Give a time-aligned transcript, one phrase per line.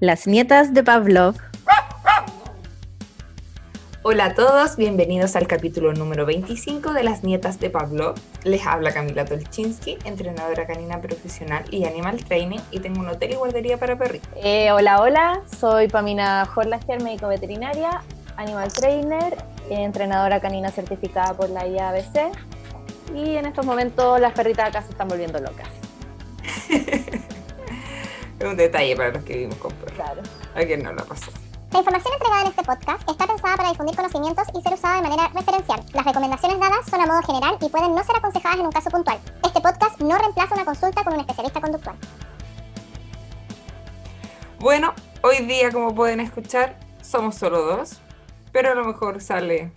[0.00, 1.36] Las nietas de Pavlov.
[4.02, 8.14] Hola a todos, bienvenidos al capítulo número 25 de Las nietas de Pavlov.
[8.42, 13.34] Les habla Camila Tolchinsky, entrenadora canina profesional y animal training, y tengo un hotel y
[13.34, 14.30] guardería para perritos.
[14.42, 18.00] Eh, hola, hola, soy Pamina Horlager, médico veterinaria,
[18.38, 19.36] animal trainer,
[19.68, 22.32] entrenadora canina certificada por la IABC,
[23.14, 25.68] y en estos momentos las perritas acá se están volviendo locas.
[28.40, 29.94] es un detalle para los que vivimos con perros.
[29.94, 30.22] Claro.
[30.54, 31.30] A quien no lo pasó.
[31.72, 35.02] La información entregada en este podcast está pensada para difundir conocimientos y ser usada de
[35.02, 35.80] manera referencial.
[35.92, 38.90] Las recomendaciones dadas son a modo general y pueden no ser aconsejadas en un caso
[38.90, 39.18] puntual.
[39.44, 41.96] Este podcast no reemplaza una consulta con un especialista conductual.
[44.58, 48.00] Bueno, hoy día, como pueden escuchar, somos solo dos,
[48.52, 49.70] pero a lo mejor sale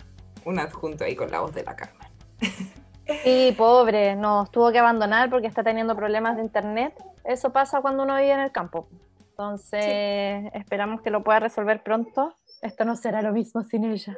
[0.44, 2.08] un adjunto ahí con la voz de la Carmen.
[3.22, 6.94] Sí, pobre, nos tuvo que abandonar porque está teniendo problemas de internet.
[7.24, 8.88] Eso pasa cuando uno vive en el campo.
[9.30, 12.36] Entonces, esperamos que lo pueda resolver pronto.
[12.62, 14.16] Esto no será lo mismo sin ella.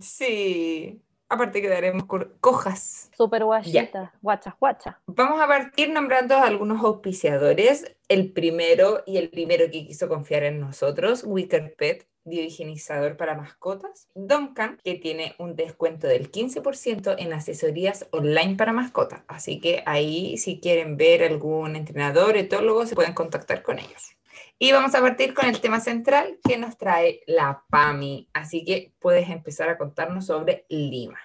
[0.00, 2.04] Sí, aparte quedaremos
[2.40, 3.10] cojas.
[3.16, 4.96] Súper guachita, guachas, guachas.
[5.06, 7.96] Vamos a partir nombrando a algunos auspiciadores.
[8.08, 14.08] El primero y el primero que quiso confiar en nosotros, Wicker Pet, biohigienizador para mascotas.
[14.14, 19.22] Duncan, que tiene un descuento del 15% en asesorías online para mascotas.
[19.28, 24.16] Así que ahí, si quieren ver algún entrenador, etólogo, se pueden contactar con ellos.
[24.58, 28.28] Y vamos a partir con el tema central que nos trae la PAMI.
[28.34, 31.18] Así que puedes empezar a contarnos sobre Lima.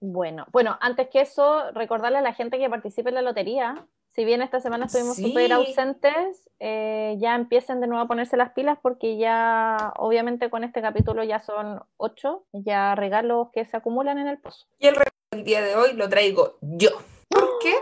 [0.00, 3.86] Bueno, bueno, antes que eso, recordarle a la gente que participe en la lotería.
[4.12, 8.50] Si bien esta semana estuvimos súper ausentes, eh, ya empiecen de nuevo a ponerse las
[8.52, 14.18] pilas porque ya, obviamente, con este capítulo ya son ocho, ya regalos que se acumulan
[14.18, 14.66] en el pozo.
[14.80, 16.90] Y el regalo del día de hoy lo traigo yo.
[17.28, 17.74] Porque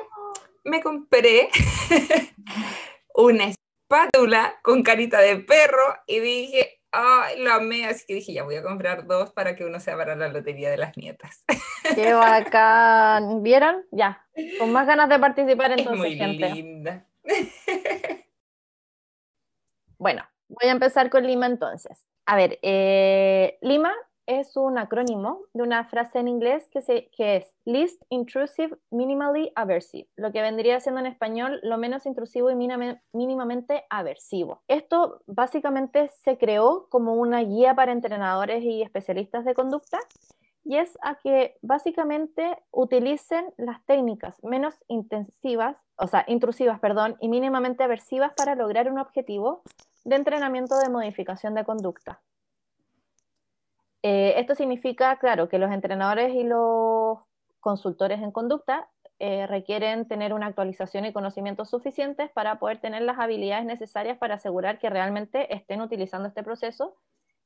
[0.65, 1.48] me compré
[3.15, 8.44] una espátula con carita de perro y dije, ay, lo amé, así que dije, ya
[8.44, 11.45] voy a comprar dos para que uno sea para la lotería de las nietas.
[11.95, 13.85] Qué bacán, ¿vieron?
[13.90, 14.27] Ya,
[14.58, 17.07] con más ganas de participar entonces, es muy linda.
[20.01, 22.07] Bueno, voy a empezar con Lima entonces.
[22.24, 23.92] A ver, eh, Lima
[24.28, 30.30] es un acrónimo de una frase en inglés que, es Least Intrusive Minimally Aversive, lo
[30.33, 34.62] que vendría siendo en español lo menos intrusivo y mínimamente aversivo.
[34.68, 39.98] Esto básicamente se creó como una guía para entrenadores y especialistas de conducta
[40.62, 47.30] y es a que básicamente utilicen las técnicas menos intensivas, o sea, intrusivas, perdón, y
[47.30, 49.62] mínimamente aversivas para lograr un objetivo
[50.05, 52.20] de entrenamiento de modificación de conducta.
[54.03, 57.19] Eh, esto significa, claro, que los entrenadores y los
[57.61, 58.89] consultores en conducta
[59.19, 64.37] eh, requieren tener una actualización y conocimientos suficientes para poder tener las habilidades necesarias para
[64.37, 66.95] asegurar que realmente estén utilizando este proceso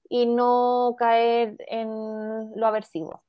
[0.09, 3.23] y no caer en lo aversivo.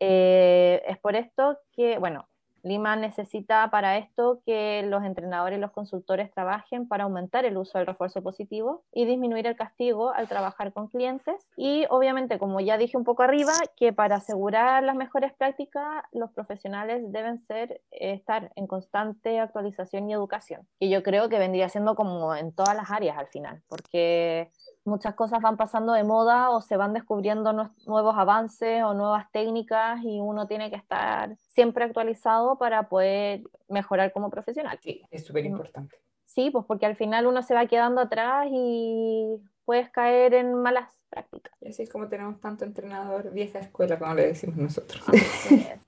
[0.00, 2.28] Eh, es por esto que, bueno,
[2.62, 7.78] Lima necesita para esto que los entrenadores y los consultores trabajen para aumentar el uso
[7.78, 11.46] del refuerzo positivo y disminuir el castigo al trabajar con clientes.
[11.56, 16.30] Y obviamente, como ya dije un poco arriba, que para asegurar las mejores prácticas, los
[16.32, 20.66] profesionales deben ser, eh, estar en constante actualización y educación.
[20.78, 24.50] Y yo creo que vendría siendo como en todas las áreas al final, porque
[24.90, 27.52] muchas cosas van pasando de moda o se van descubriendo
[27.86, 34.12] nuevos avances o nuevas técnicas y uno tiene que estar siempre actualizado para poder mejorar
[34.12, 34.78] como profesional.
[34.82, 35.96] Sí, es súper importante.
[36.26, 40.92] Sí, pues porque al final uno se va quedando atrás y puedes caer en malas
[41.08, 41.52] prácticas.
[41.60, 45.02] Y así es como tenemos tanto entrenador vieja escuela, como le decimos nosotros.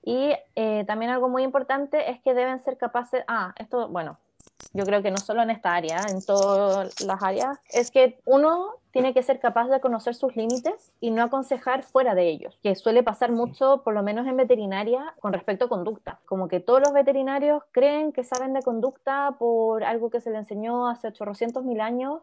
[0.03, 4.19] y eh, también algo muy importante es que deben ser capaces, ah, esto, bueno,
[4.73, 8.75] yo creo que no solo en esta área, en todas las áreas, es que uno
[8.93, 12.75] tiene que ser capaz de conocer sus límites y no aconsejar fuera de ellos, que
[12.75, 16.19] suele pasar mucho, por lo menos en veterinaria, con respecto a conducta.
[16.25, 20.37] Como que todos los veterinarios creen que saben de conducta por algo que se le
[20.37, 22.21] enseñó hace 800 mil años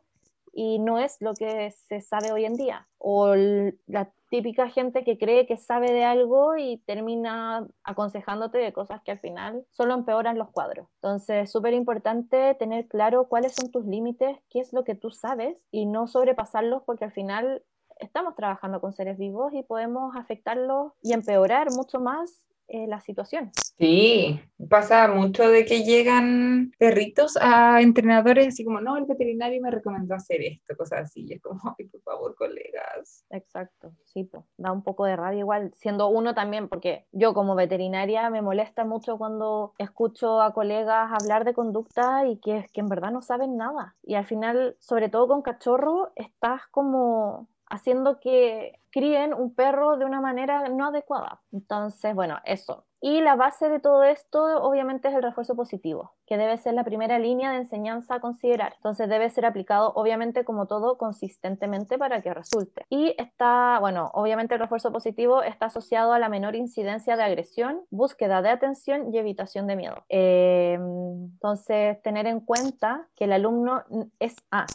[0.53, 2.87] y no es lo que se sabe hoy en día.
[2.99, 9.03] O la típica gente que cree que sabe de algo y termina aconsejándote de cosas
[9.03, 10.88] que al final solo empeoran los cuadros.
[10.94, 15.11] Entonces, es súper importante tener claro cuáles son tus límites, qué es lo que tú
[15.11, 17.62] sabes y no sobrepasarlos porque al final
[17.99, 22.41] estamos trabajando con seres vivos y podemos afectarlos y empeorar mucho más
[22.72, 23.50] eh, la situación.
[23.78, 29.72] Sí, pasa mucho de que llegan perritos a entrenadores así como, no, el veterinario me
[29.72, 31.26] recomendó hacer esto, cosas así.
[31.26, 33.25] Y es como, ay, por favor, colegas.
[33.31, 37.56] Exacto, sí, pues, da un poco de rabia igual, siendo uno también, porque yo como
[37.56, 42.88] veterinaria me molesta mucho cuando escucho a colegas hablar de conducta y que, que en
[42.88, 43.96] verdad no saben nada.
[44.02, 50.05] Y al final, sobre todo con cachorro, estás como haciendo que críen un perro de
[50.05, 51.40] una manera no adecuada.
[51.52, 52.84] Entonces, bueno, eso.
[53.02, 56.84] Y la base de todo esto, obviamente, es el refuerzo positivo, que debe ser la
[56.84, 58.75] primera línea de enseñanza a considerar.
[58.76, 62.84] Entonces, debe ser aplicado, obviamente, como todo, consistentemente para que resulte.
[62.90, 67.81] Y está, bueno, obviamente el refuerzo positivo está asociado a la menor incidencia de agresión,
[67.90, 70.05] búsqueda de atención y evitación de miedo.
[70.11, 73.84] Eh, entonces, tener en cuenta que el alumno
[74.19, 74.67] es A.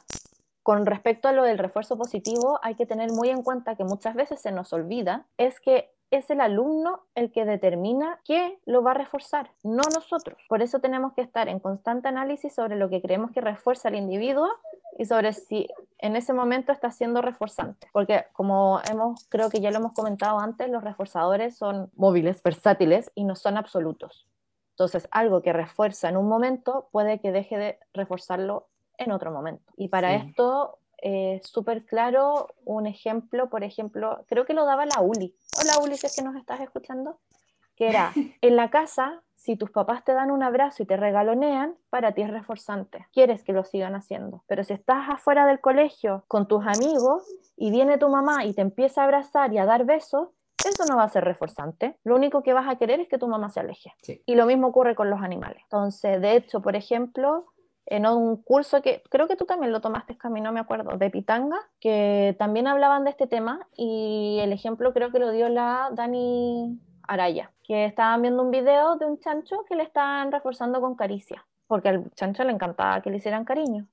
[0.65, 4.15] Con respecto a lo del refuerzo positivo, hay que tener muy en cuenta que muchas
[4.15, 8.89] veces se nos olvida, es que es el alumno el que determina qué lo va
[8.89, 10.41] a reforzar, no nosotros.
[10.49, 13.95] Por eso tenemos que estar en constante análisis sobre lo que creemos que refuerza al
[13.95, 14.49] individuo
[14.97, 15.67] y sobre si
[15.99, 17.87] en ese momento está siendo reforzante.
[17.93, 23.11] Porque como hemos, creo que ya lo hemos comentado antes, los reforzadores son móviles, versátiles
[23.13, 24.25] y no son absolutos.
[24.71, 28.65] Entonces, algo que refuerza en un momento puede que deje de reforzarlo
[28.97, 29.71] en otro momento.
[29.77, 35.01] Y para esto, eh, súper claro, un ejemplo, por ejemplo, creo que lo daba la
[35.01, 35.35] Uli.
[35.61, 37.19] Hola Uli, si es que nos estás escuchando.
[37.75, 38.11] Que era,
[38.41, 42.21] en la casa, si tus papás te dan un abrazo y te regalonean, para ti
[42.21, 43.05] es reforzante.
[43.13, 44.43] Quieres que lo sigan haciendo.
[44.47, 47.23] Pero si estás afuera del colegio con tus amigos
[47.55, 50.29] y viene tu mamá y te empieza a abrazar y a dar besos,
[50.65, 51.99] eso no va a ser reforzante.
[52.03, 53.93] Lo único que vas a querer es que tu mamá se aleje.
[54.25, 55.61] Y lo mismo ocurre con los animales.
[55.63, 57.45] Entonces, de hecho, por ejemplo,
[57.85, 61.09] en un curso que creo que tú también lo tomaste, Cami, no me acuerdo, de
[61.09, 65.89] Pitanga, que también hablaban de este tema y el ejemplo creo que lo dio la
[65.93, 70.95] Dani Araya, que estaban viendo un video de un chancho que le estaban reforzando con
[70.95, 73.87] caricia, porque al chancho le encantaba que le hicieran cariño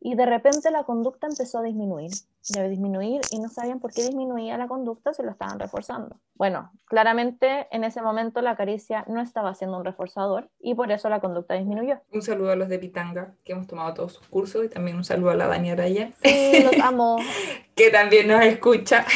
[0.00, 2.10] y de repente la conducta empezó a disminuir,
[2.48, 6.20] debe disminuir y no sabían por qué disminuía la conducta, se lo estaban reforzando.
[6.34, 11.08] Bueno, claramente en ese momento la caricia no estaba siendo un reforzador y por eso
[11.08, 12.00] la conducta disminuyó.
[12.12, 15.04] Un saludo a los de Pitanga, que hemos tomado todos sus cursos y también un
[15.04, 16.12] saludo a la Dani Araya.
[16.22, 17.16] Sí, los amo.
[17.74, 19.04] que también nos escucha.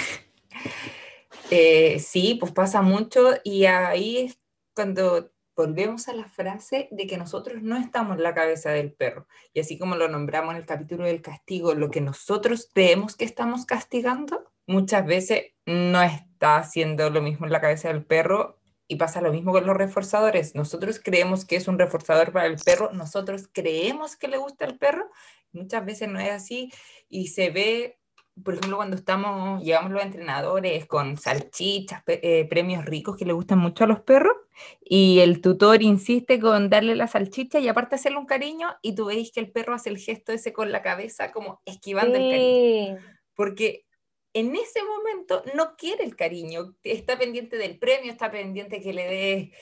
[1.53, 4.39] Eh, sí, pues pasa mucho y ahí es
[4.73, 5.30] cuando
[5.61, 9.27] volvemos a la frase de que nosotros no estamos en la cabeza del perro.
[9.53, 13.27] Y así como lo nombramos en el capítulo del castigo, lo que nosotros creemos que
[13.27, 18.57] estamos castigando, muchas veces no está haciendo lo mismo en la cabeza del perro.
[18.89, 20.57] Y pasa lo mismo con los reforzadores.
[20.57, 24.79] Nosotros creemos que es un reforzador para el perro, nosotros creemos que le gusta al
[24.79, 25.09] perro,
[25.53, 26.73] muchas veces no es así
[27.09, 28.00] y se ve
[28.45, 33.59] por ejemplo, cuando estamos, llegamos los entrenadores con salchichas, eh, premios ricos que le gustan
[33.59, 34.37] mucho a los perros,
[34.83, 39.07] y el tutor insiste con darle la salchicha y aparte hacerle un cariño, y tú
[39.07, 42.99] veis que el perro hace el gesto ese con la cabeza, como esquivando el cariño.
[43.35, 43.87] Porque
[44.33, 49.05] en ese momento no quiere el cariño, está pendiente del premio, está pendiente que le
[49.05, 49.53] dé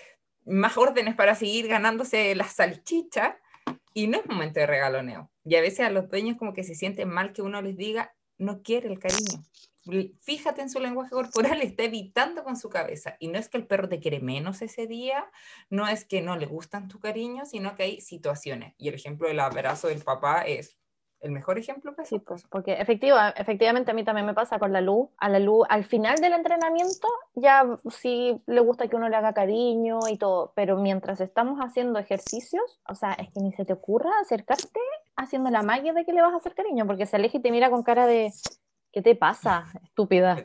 [0.45, 3.39] más órdenes para seguir ganándose la salchicha,
[3.95, 5.31] y no es momento de regaloneo.
[5.45, 8.15] Y a veces a los dueños como que se sienten mal que uno les diga,
[8.39, 9.45] no quiere el cariño.
[10.21, 13.17] Fíjate en su lenguaje corporal, está evitando con su cabeza.
[13.21, 15.31] Y no es que el perro te quiere menos ese día,
[15.71, 18.75] no es que no le gustan tu cariño, sino que hay situaciones.
[18.79, 20.77] Y el ejemplo del abrazo del papá es
[21.21, 24.81] el mejor ejemplo sí, pues, porque efectiva, efectivamente a mí también me pasa con la
[24.81, 25.09] luz.
[25.19, 29.33] A la luz, al final del entrenamiento, ya sí le gusta que uno le haga
[29.33, 33.73] cariño y todo, pero mientras estamos haciendo ejercicios, o sea, es que ni se te
[33.73, 34.81] ocurra acercarte
[35.17, 37.51] haciendo la magia de que le vas a hacer cariño, porque se aleja y te
[37.51, 38.33] mira con cara de,
[38.93, 40.37] ¿qué te pasa, estúpida?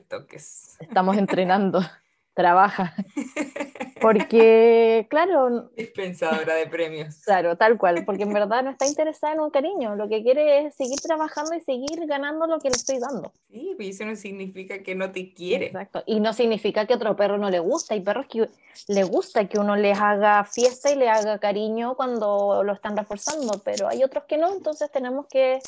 [0.80, 1.82] Estamos entrenando,
[2.34, 2.94] trabaja.
[4.02, 5.70] Porque, claro...
[5.78, 7.22] Dispensadora de premios.
[7.24, 10.66] Claro, tal cual, porque en verdad no está interesada en un cariño, lo que quiere
[10.66, 13.32] es seguir trabajando y seguir ganando lo que le estoy dando.
[13.50, 15.68] Sí, pero eso no significa que no te quiere.
[15.68, 18.50] Exacto, y no significa que otro perro no le gusta, hay perros que
[18.90, 23.62] le gusta que uno les haga fiesta y le haga cariño cuando lo están reforzando,
[23.64, 25.62] pero hay otros que no, entonces tenemos que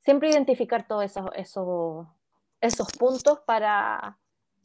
[0.00, 2.08] siempre identificar todos esos, esos,
[2.60, 4.18] esos puntos para,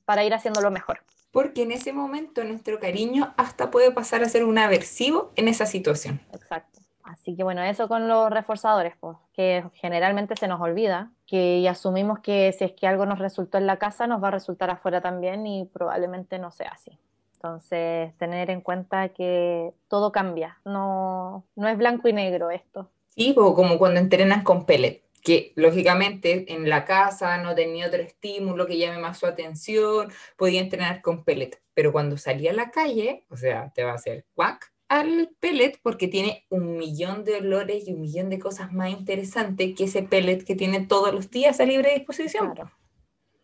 [0.04, 4.46] para ir haciéndolo mejor porque en ese momento nuestro cariño hasta puede pasar a ser
[4.46, 6.22] un aversivo en esa situación.
[6.32, 6.80] Exacto.
[7.04, 12.20] Así que bueno, eso con los reforzadores, pues, que generalmente se nos olvida, que asumimos
[12.20, 15.02] que si es que algo nos resultó en la casa, nos va a resultar afuera
[15.02, 16.98] también y probablemente no sea así.
[17.34, 22.90] Entonces, tener en cuenta que todo cambia, no, no es blanco y negro esto.
[23.10, 28.68] Sí, como cuando entrenan con pellet que lógicamente en la casa no tenía otro estímulo
[28.68, 33.26] que llame más su atención, podía entrenar con pellet, pero cuando salía a la calle,
[33.30, 37.88] o sea, te va a hacer cuac al pellet porque tiene un millón de olores
[37.88, 41.60] y un millón de cosas más interesantes que ese pellet que tiene todos los días
[41.60, 42.54] a libre disposición.
[42.54, 42.72] Claro.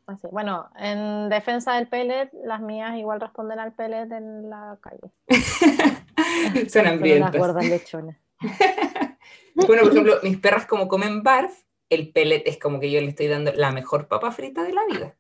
[0.06, 0.28] Así.
[0.32, 5.12] Bueno, en defensa del pellet, las mías igual responden al pellet en la calle.
[6.70, 7.34] Son Son hambrientas.
[7.34, 8.18] Las gordas lechonas.
[9.68, 11.54] Bueno, por ejemplo, mis perras como comen barf,
[11.90, 14.86] el pellet es como que yo le estoy dando la mejor papa frita de la
[14.86, 15.18] vida.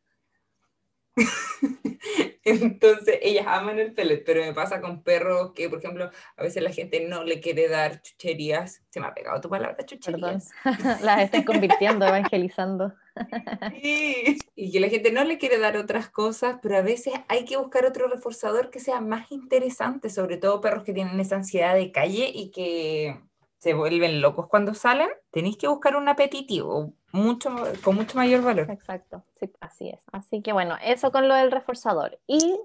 [2.43, 6.63] Entonces, ellas aman el pellet, pero me pasa con perros que, por ejemplo, a veces
[6.63, 8.81] la gente no le quiere dar chucherías.
[8.89, 9.88] Se me ha pegado tu palabra, Perdón.
[9.88, 10.49] chucherías.
[11.03, 12.93] las estoy convirtiendo, evangelizando.
[13.81, 14.38] Sí.
[14.55, 17.57] Y que la gente no le quiere dar otras cosas, pero a veces hay que
[17.57, 21.91] buscar otro reforzador que sea más interesante, sobre todo perros que tienen esa ansiedad de
[21.91, 23.19] calle y que
[23.59, 25.09] se vuelven locos cuando salen.
[25.31, 27.49] Tenéis que buscar un apetitivo mucho,
[27.83, 28.71] con mucho mayor valor.
[28.71, 30.01] Exacto, sí, así es.
[30.11, 32.19] Así que bueno, eso con lo del reforzador.
[32.25, 32.59] Y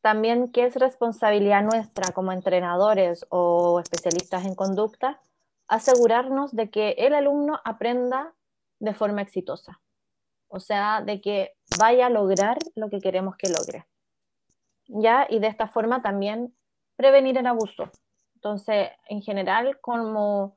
[0.00, 5.20] también que es responsabilidad nuestra como entrenadores o especialistas en conducta,
[5.68, 8.34] asegurarnos de que el alumno aprenda
[8.80, 9.80] de forma exitosa.
[10.48, 13.86] O sea, de que vaya a lograr lo que queremos que logre.
[14.86, 15.26] ¿Ya?
[15.28, 16.54] Y de esta forma también
[16.96, 17.90] prevenir el abuso.
[18.42, 20.56] Entonces, en general, como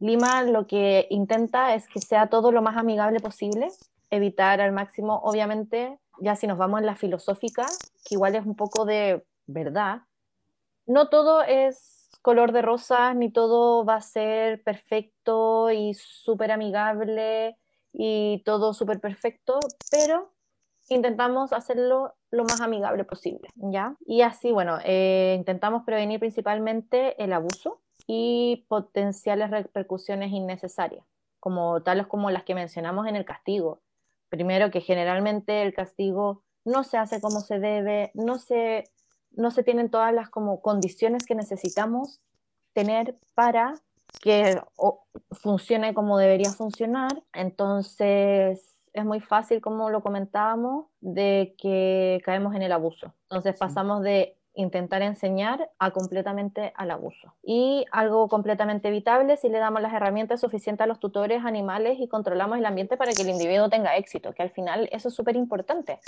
[0.00, 3.68] Lima lo que intenta es que sea todo lo más amigable posible,
[4.10, 7.64] evitar al máximo, obviamente, ya si nos vamos en la filosófica,
[8.04, 10.00] que igual es un poco de verdad,
[10.86, 17.56] no todo es color de rosa, ni todo va a ser perfecto y súper amigable
[17.92, 19.60] y todo súper perfecto,
[19.92, 20.32] pero
[20.88, 23.94] intentamos hacerlo lo más amigable posible, ¿ya?
[24.06, 31.04] Y así, bueno, eh, intentamos prevenir principalmente el abuso y potenciales repercusiones innecesarias,
[31.38, 33.80] como tales como las que mencionamos en el castigo.
[34.30, 38.84] Primero, que generalmente el castigo no se hace como se debe, no se,
[39.32, 42.22] no se tienen todas las como condiciones que necesitamos
[42.72, 43.74] tener para
[44.22, 47.22] que o, funcione como debería funcionar.
[47.34, 53.14] Entonces, es muy fácil, como lo comentábamos, de que caemos en el abuso.
[53.24, 57.34] Entonces pasamos de intentar enseñar a completamente al abuso.
[57.42, 62.08] Y algo completamente evitable si le damos las herramientas suficientes a los tutores animales y
[62.08, 65.36] controlamos el ambiente para que el individuo tenga éxito, que al final eso es súper
[65.36, 65.98] importante,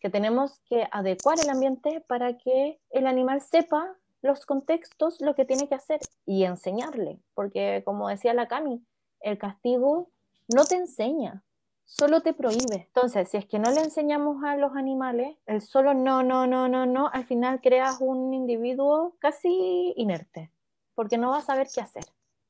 [0.00, 5.44] que tenemos que adecuar el ambiente para que el animal sepa los contextos, lo que
[5.44, 8.84] tiene que hacer y enseñarle, porque como decía la Cami,
[9.20, 10.08] el castigo
[10.52, 11.42] no te enseña,
[11.92, 12.86] solo te prohíbe.
[12.86, 16.68] Entonces, si es que no le enseñamos a los animales, el solo no, no, no,
[16.68, 20.50] no, no, al final creas un individuo casi inerte,
[20.94, 22.04] porque no va a saber qué hacer.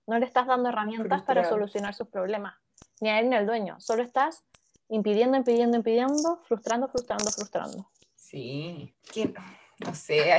[0.06, 2.54] No le estás dando herramientas para solucionar sus problemas,
[3.00, 3.80] ni a él ni al dueño.
[3.80, 4.44] Solo estás
[4.88, 7.90] impidiendo, impidiendo, impidiendo, frustrando, frustrando, frustrando.
[8.14, 9.34] Sí, que
[9.84, 10.38] no sé,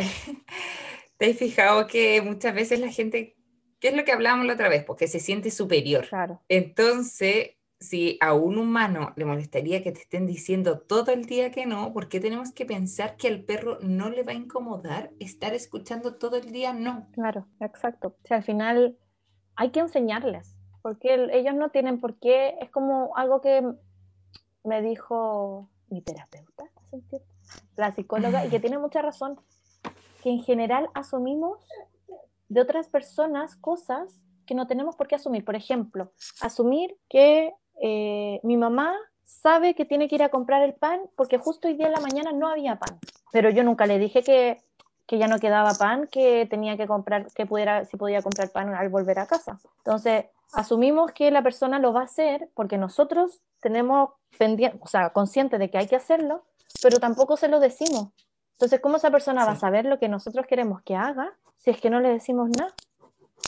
[1.17, 3.35] te has fijado que muchas veces la gente,
[3.79, 4.83] ¿qué es lo que hablábamos la otra vez?
[4.85, 6.07] Porque se siente superior.
[6.07, 7.51] Claro, Entonces,
[7.83, 11.93] si a un humano le molestaría que te estén diciendo todo el día que no,
[11.93, 16.15] ¿por qué tenemos que pensar que al perro no le va a incomodar estar escuchando
[16.15, 17.07] todo el día no?
[17.11, 18.15] claro, exacto.
[18.23, 18.97] O sea, al final
[19.55, 23.61] hay que enseñarles, porque el- ellos no tienen por qué, es como algo que
[24.63, 26.65] me dijo mi terapeuta,
[27.75, 29.39] la psicóloga, y que tiene mucha razón,
[30.23, 31.59] que en general asumimos
[32.47, 35.43] de otras personas cosas que no tenemos por qué asumir.
[35.45, 40.73] Por ejemplo, asumir que eh, mi mamá sabe que tiene que ir a comprar el
[40.73, 42.99] pan porque justo hoy día en la mañana no había pan,
[43.31, 44.61] pero yo nunca le dije que,
[45.05, 48.73] que ya no quedaba pan, que tenía que comprar, que pudiera, si podía comprar pan
[48.73, 49.59] al volver a casa.
[49.79, 55.09] Entonces, asumimos que la persona lo va a hacer porque nosotros tenemos pendiente, o sea,
[55.11, 56.43] consciente de que hay que hacerlo,
[56.81, 58.09] pero tampoco se lo decimos.
[58.53, 61.81] Entonces, ¿cómo esa persona va a saber lo que nosotros queremos que haga si es
[61.81, 62.73] que no le decimos nada?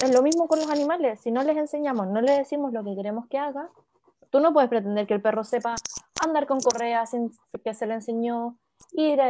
[0.03, 1.21] Es lo mismo con los animales.
[1.21, 3.69] Si no les enseñamos, no les decimos lo que queremos que haga,
[4.35, 5.75] tú no puedes pretender que el perro sepa
[6.21, 7.31] andar con correa sin
[7.63, 8.59] que se le enseñó,
[8.91, 9.29] ir a,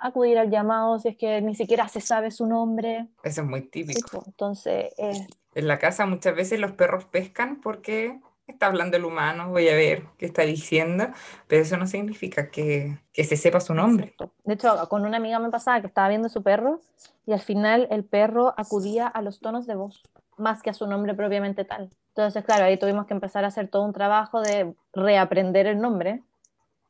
[0.00, 3.06] acudir al llamado si es que ni siquiera se sabe su nombre.
[3.22, 4.08] Eso es muy típico.
[4.10, 4.24] po.
[4.26, 9.50] Entonces, eh, En la casa muchas veces los perros pescan porque está hablando el humano,
[9.50, 11.06] voy a ver qué está diciendo,
[11.46, 14.06] pero eso no significa que, que se sepa su nombre.
[14.06, 14.32] Exacto.
[14.42, 16.80] De hecho, con una amiga me pasaba que estaba viendo su perro
[17.24, 20.02] y al final el perro acudía a los tonos de voz
[20.40, 21.90] más que a su nombre propiamente tal.
[22.08, 26.22] Entonces, claro, ahí tuvimos que empezar a hacer todo un trabajo de reaprender el nombre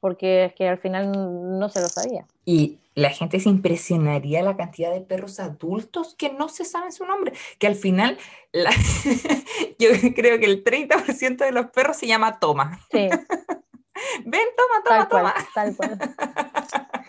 [0.00, 2.26] porque es que al final no se lo sabía.
[2.44, 7.04] Y la gente se impresionaría la cantidad de perros adultos que no se sabe su
[7.04, 8.18] nombre, que al final
[9.78, 12.80] yo creo que el 30% de los perros se llama Toma.
[12.90, 13.08] Sí.
[14.24, 15.34] Ven, toma, toma, Tal cual, toma.
[15.54, 15.98] tal cual.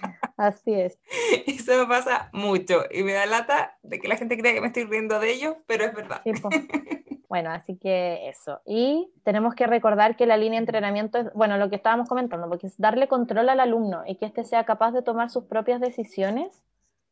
[0.42, 0.98] Así es.
[1.46, 4.68] Eso me pasa mucho y me da lata de que la gente crea que me
[4.68, 6.22] estoy riendo de ellos, pero es verdad.
[6.24, 6.32] Sí.
[7.32, 8.60] Bueno, así que eso.
[8.66, 12.50] Y tenemos que recordar que la línea de entrenamiento es, bueno, lo que estábamos comentando,
[12.50, 15.80] porque es darle control al alumno y que éste sea capaz de tomar sus propias
[15.80, 16.62] decisiones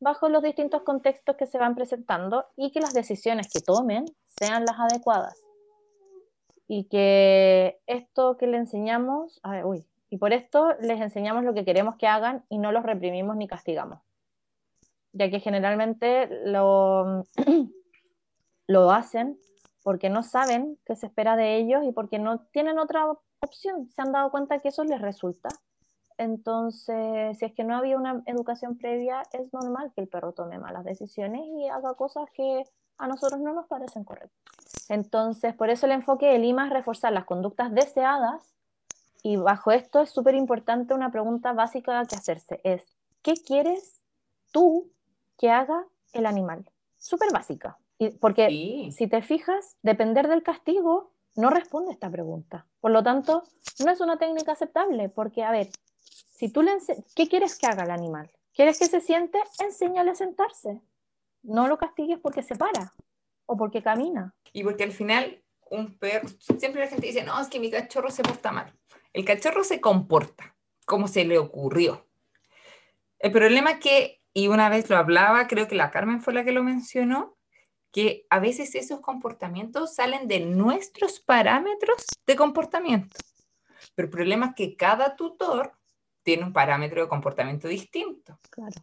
[0.01, 4.65] bajo los distintos contextos que se van presentando y que las decisiones que tomen sean
[4.65, 5.41] las adecuadas.
[6.67, 11.53] Y que esto que le enseñamos, a ver, uy, y por esto les enseñamos lo
[11.53, 13.99] que queremos que hagan y no los reprimimos ni castigamos.
[15.13, 17.23] Ya que generalmente lo,
[18.67, 19.39] lo hacen
[19.83, 23.05] porque no saben qué se espera de ellos y porque no tienen otra
[23.39, 23.89] opción.
[23.89, 25.49] Se han dado cuenta que eso les resulta.
[26.17, 30.59] Entonces, si es que no había una educación previa, es normal que el perro tome
[30.59, 32.63] malas decisiones y haga cosas que
[32.97, 34.89] a nosotros no nos parecen correctas.
[34.89, 38.53] Entonces, por eso el enfoque de Lima es reforzar las conductas deseadas
[39.23, 42.83] y bajo esto es súper importante una pregunta básica que hacerse, es,
[43.21, 44.01] ¿qué quieres
[44.51, 44.91] tú
[45.37, 46.65] que haga el animal?
[46.97, 47.77] Súper básica.
[47.97, 48.91] Y porque Sí.
[48.91, 52.65] si te fijas, depender del castigo no responde a esta pregunta.
[52.79, 53.43] Por lo tanto,
[53.83, 56.77] no es una técnica aceptable, porque, a ver, si tú le
[57.15, 58.31] ¿qué quieres que haga el animal?
[58.53, 59.39] ¿Quieres que se siente?
[59.59, 60.81] Enséñale a sentarse.
[61.43, 62.93] No lo castigues porque se para
[63.45, 64.33] o porque camina.
[64.53, 68.11] Y porque al final un perro, siempre la gente dice, no, es que mi cachorro
[68.11, 68.73] se porta mal.
[69.13, 72.07] El cachorro se comporta como se le ocurrió.
[73.19, 76.43] El problema es que, y una vez lo hablaba, creo que la Carmen fue la
[76.43, 77.37] que lo mencionó,
[77.91, 83.17] que a veces esos comportamientos salen de nuestros parámetros de comportamiento.
[83.95, 85.73] Pero el problema es que cada tutor
[86.23, 88.39] tiene un parámetro de comportamiento distinto.
[88.49, 88.81] Claro.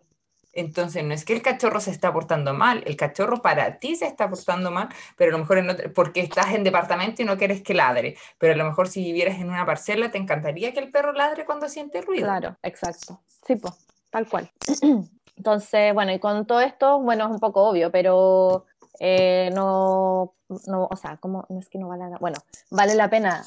[0.56, 4.06] Entonces, no es que el cachorro se está portando mal, el cachorro para ti se
[4.06, 7.62] está portando mal, pero a lo mejor en porque estás en departamento y no quieres
[7.62, 10.90] que ladre, pero a lo mejor si vivieras en una parcela te encantaría que el
[10.90, 12.24] perro ladre cuando siente ruido.
[12.24, 13.20] Claro, exacto.
[13.46, 13.74] Sí, pues,
[14.08, 14.50] tal cual.
[15.36, 18.64] Entonces, bueno, y con todo esto, bueno, es un poco obvio, pero
[18.98, 20.34] eh, no,
[20.66, 22.38] no, o sea, como, no es que no vale la, bueno,
[22.70, 23.44] vale la pena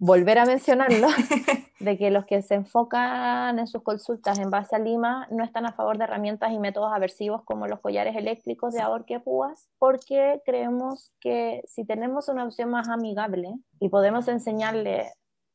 [0.00, 1.08] volver a mencionarlo,
[1.78, 5.66] de que los que se enfocan en sus consultas en base a Lima no están
[5.66, 10.40] a favor de herramientas y métodos aversivos como los collares eléctricos de ahorque púas, porque
[10.44, 15.12] creemos que si tenemos una opción más amigable y podemos enseñarle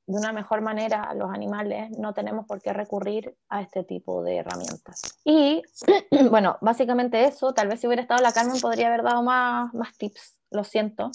[0.07, 4.21] de una mejor manera a los animales, no tenemos por qué recurrir a este tipo
[4.21, 5.01] de herramientas.
[5.23, 5.63] Y
[6.29, 9.97] bueno, básicamente eso, tal vez si hubiera estado la Carmen podría haber dado más, más
[9.97, 11.09] tips, lo siento,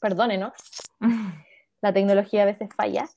[0.00, 0.52] perdónenos,
[1.80, 3.08] la tecnología a veces falla.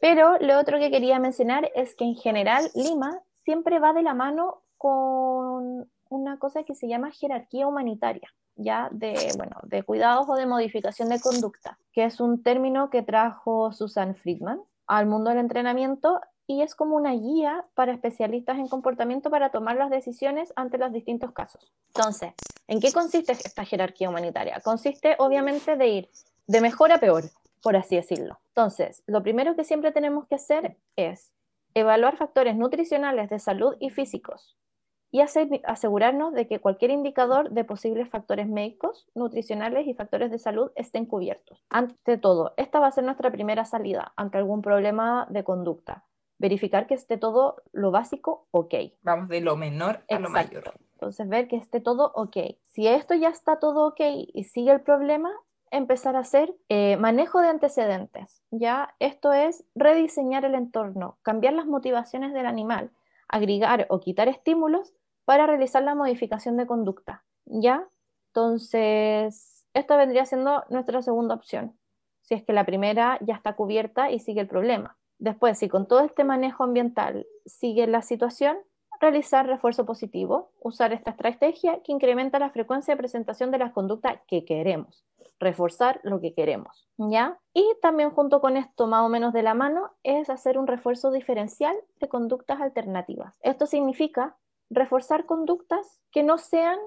[0.00, 4.14] Pero lo otro que quería mencionar es que en general Lima siempre va de la
[4.14, 10.34] mano con una cosa que se llama jerarquía humanitaria, ya de, bueno, de cuidados o
[10.36, 15.40] de modificación de conducta, que es un término que trajo Susan Friedman al mundo del
[15.40, 20.78] entrenamiento y es como una guía para especialistas en comportamiento para tomar las decisiones ante
[20.78, 21.70] los distintos casos.
[21.88, 22.32] Entonces,
[22.66, 24.60] ¿en qué consiste esta jerarquía humanitaria?
[24.64, 26.10] Consiste obviamente de ir
[26.46, 27.24] de mejor a peor,
[27.62, 28.40] por así decirlo.
[28.48, 31.32] Entonces, lo primero que siempre tenemos que hacer es
[31.74, 34.58] evaluar factores nutricionales de salud y físicos
[35.10, 40.70] y asegurarnos de que cualquier indicador de posibles factores médicos, nutricionales y factores de salud
[40.76, 41.64] estén cubiertos.
[41.70, 46.04] Ante todo, esta va a ser nuestra primera salida ante algún problema de conducta.
[46.38, 48.74] Verificar que esté todo lo básico ok.
[49.02, 50.74] Vamos de lo menor a lo mayor.
[50.92, 52.36] Entonces, ver que esté todo ok.
[52.64, 54.00] Si esto ya está todo ok
[54.32, 55.32] y sigue el problema,
[55.70, 58.42] empezar a hacer eh, manejo de antecedentes.
[58.50, 62.90] Ya esto es rediseñar el entorno, cambiar las motivaciones del animal,
[63.28, 67.24] agregar o quitar estímulos para realizar la modificación de conducta.
[67.44, 67.88] Ya,
[68.28, 71.78] entonces, esta vendría siendo nuestra segunda opción.
[72.22, 74.98] Si es que la primera ya está cubierta y sigue el problema.
[75.18, 78.58] Después, si con todo este manejo ambiental sigue la situación,
[79.00, 84.20] realizar refuerzo positivo, usar esta estrategia que incrementa la frecuencia de presentación de las conductas
[84.26, 85.04] que queremos,
[85.38, 87.38] reforzar lo que queremos, ¿ya?
[87.54, 91.10] Y también junto con esto, más o menos de la mano, es hacer un refuerzo
[91.10, 93.38] diferencial de conductas alternativas.
[93.42, 94.36] Esto significa
[94.70, 96.78] reforzar conductas que no sean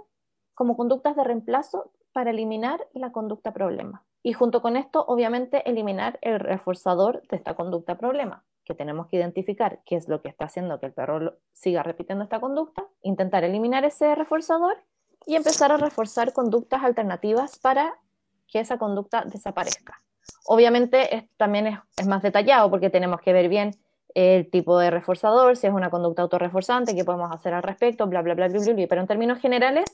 [0.53, 4.03] como conductas de reemplazo para eliminar la conducta problema.
[4.23, 9.17] Y junto con esto, obviamente, eliminar el reforzador de esta conducta problema que tenemos que
[9.17, 13.43] identificar qué es lo que está haciendo que el perro siga repitiendo esta conducta, intentar
[13.43, 14.77] eliminar ese reforzador
[15.25, 17.95] y empezar a reforzar conductas alternativas para
[18.51, 20.01] que esa conducta desaparezca.
[20.45, 23.71] Obviamente también es, es más detallado porque tenemos que ver bien
[24.13, 28.21] el tipo de reforzador, si es una conducta autorreforzante, qué podemos hacer al respecto, bla,
[28.21, 28.85] bla, bla, bla, bla, bla.
[28.87, 29.85] Pero en términos generales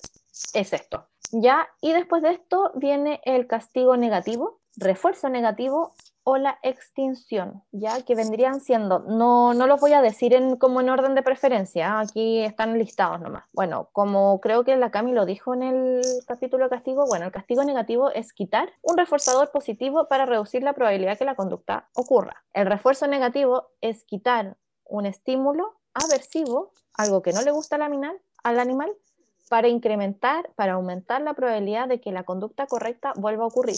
[0.53, 1.05] es esto.
[1.31, 1.67] ¿Ya?
[1.81, 5.93] Y después de esto viene el castigo negativo, refuerzo negativo
[6.29, 10.81] o la extinción, ya que vendrían siendo, no, no los voy a decir en, como
[10.81, 13.45] en orden de preferencia, aquí están listados nomás.
[13.53, 17.63] Bueno, como creo que la Cami lo dijo en el capítulo castigo, bueno, el castigo
[17.63, 22.43] negativo es quitar un reforzador positivo para reducir la probabilidad que la conducta ocurra.
[22.51, 28.59] El refuerzo negativo es quitar un estímulo aversivo, algo que no le gusta al al
[28.59, 28.91] animal
[29.47, 33.77] para incrementar, para aumentar la probabilidad de que la conducta correcta vuelva a ocurrir.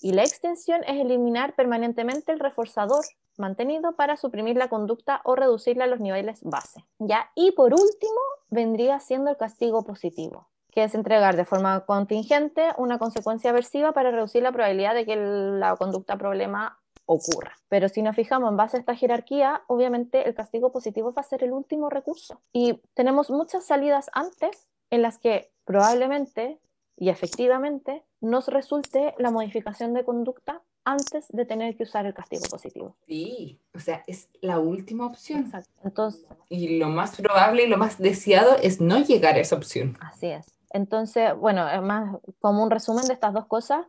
[0.00, 3.04] Y la extensión es eliminar permanentemente el reforzador
[3.36, 6.84] mantenido para suprimir la conducta o reducirla a los niveles base.
[6.98, 7.30] ¿ya?
[7.34, 12.98] Y por último, vendría siendo el castigo positivo, que es entregar de forma contingente una
[12.98, 17.56] consecuencia aversiva para reducir la probabilidad de que la conducta problema ocurra.
[17.68, 21.24] Pero si nos fijamos en base a esta jerarquía, obviamente el castigo positivo va a
[21.24, 22.40] ser el último recurso.
[22.52, 26.60] Y tenemos muchas salidas antes en las que probablemente
[26.98, 32.42] y efectivamente nos resulte la modificación de conducta antes de tener que usar el castigo
[32.50, 32.96] positivo.
[33.06, 35.40] Sí, o sea, es la última opción.
[35.40, 35.70] Exacto.
[35.84, 39.96] Entonces, y lo más probable y lo más deseado es no llegar a esa opción.
[40.00, 40.46] Así es.
[40.70, 43.86] Entonces, bueno, más como un resumen de estas dos cosas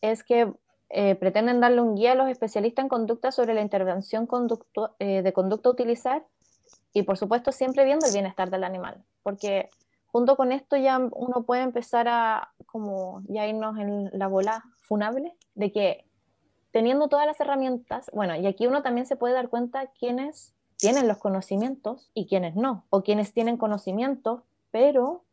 [0.00, 0.52] es que
[0.90, 4.28] eh, pretenden darle un guía a los especialistas en conducta sobre la intervención
[4.98, 6.24] eh, de conducta a utilizar
[6.92, 9.70] y por supuesto siempre viendo el bienestar del animal, porque
[10.12, 15.34] junto con esto ya uno puede empezar a como ya irnos en la bola funable
[15.54, 16.04] de que
[16.70, 21.08] teniendo todas las herramientas, bueno, y aquí uno también se puede dar cuenta quiénes tienen
[21.08, 25.24] los conocimientos y quiénes no, o quienes tienen conocimiento, pero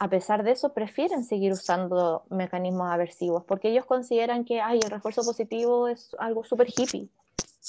[0.00, 4.90] a pesar de eso prefieren seguir usando mecanismos aversivos, porque ellos consideran que Ay, el
[4.90, 7.08] refuerzo positivo es algo súper hippie.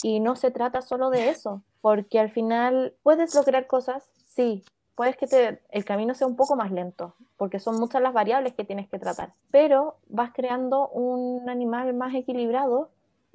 [0.03, 4.63] Y no se trata solo de eso, porque al final puedes lograr cosas, sí,
[4.99, 8.53] puedes que te, el camino sea un poco más lento, porque son muchas las variables
[8.53, 12.89] que tienes que tratar, pero vas creando un animal más equilibrado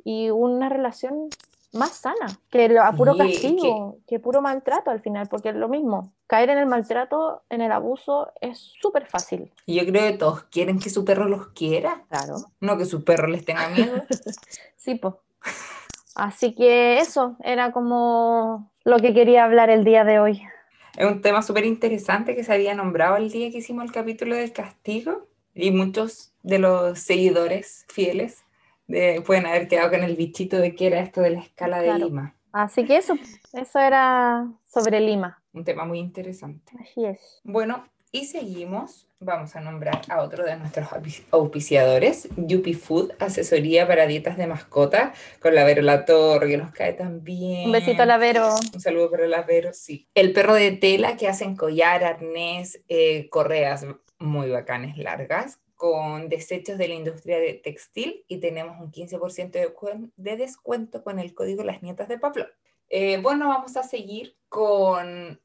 [0.04, 1.30] y una relación
[1.72, 4.20] más sana, que a puro castigo, que...
[4.20, 6.12] puro maltrato al final, porque es lo mismo.
[6.26, 9.50] Caer en el maltrato, en el abuso, es súper fácil.
[9.66, 12.04] Yo creo que todos quieren que su perro los quiera.
[12.10, 12.36] Claro.
[12.60, 14.02] No que su perro les tenga miedo.
[14.76, 15.14] sí, pues.
[16.14, 20.42] Así que eso era como lo que quería hablar el día de hoy.
[20.96, 24.36] Es un tema súper interesante que se había nombrado el día que hicimos el capítulo
[24.36, 28.44] del castigo y muchos de los seguidores fieles
[29.26, 32.36] pueden haber quedado con el bichito de qué era esto de la escala de Lima.
[32.52, 33.14] Así que eso,
[33.52, 35.42] eso era sobre Lima.
[35.52, 36.72] Un tema muy interesante.
[36.80, 37.40] Así es.
[37.42, 40.86] Bueno, y seguimos, vamos a nombrar a otro de nuestros
[41.32, 46.70] auspiciadores, Yupi Food, asesoría para dietas de mascota, con la Vero La Torre, que nos
[46.70, 47.66] cae tan bien.
[47.66, 48.54] Un besito a la Vero.
[48.72, 50.08] Un saludo para la Vero, sí.
[50.14, 53.84] El perro de tela que hacen collar, arnés, eh, correas
[54.20, 60.36] muy bacanes, largas, con desechos de la industria de textil y tenemos un 15% de,
[60.36, 62.46] descuento con el código Las Nietas de Pablo.
[62.90, 65.40] Eh, bueno, vamos a seguir con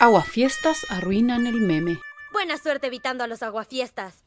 [0.00, 1.98] Aguafiestas arruinan el meme.
[2.32, 4.22] Buena suerte evitando a los aguafiestas.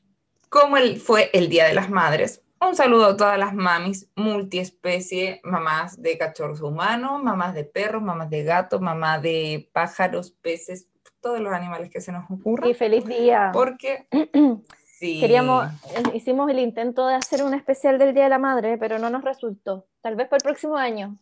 [0.49, 5.39] Como el, fue el Día de las Madres, un saludo a todas las mamis multiespecie,
[5.45, 10.87] mamás de cachorros humanos, mamás de perros, mamás de gatos, mamás de pájaros, peces,
[11.21, 12.69] todos los animales que se nos ocurran.
[12.69, 13.51] Y feliz día.
[13.53, 14.07] Porque
[14.99, 15.21] sí.
[15.21, 15.69] Queríamos,
[16.13, 19.23] hicimos el intento de hacer un especial del Día de la Madre, pero no nos
[19.23, 19.87] resultó.
[20.01, 21.17] Tal vez para el próximo año.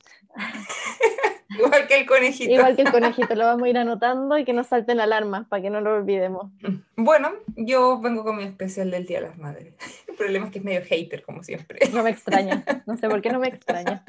[1.50, 2.52] Igual que el conejito.
[2.52, 5.62] Igual que el conejito, lo vamos a ir anotando y que nos salten alarmas para
[5.62, 6.52] que no lo olvidemos.
[6.96, 9.74] Bueno, yo vengo con mi especial del Día de las Madres.
[10.08, 11.80] El problema es que es medio hater, como siempre.
[11.94, 14.04] No me extraña, no sé por qué no me extraña.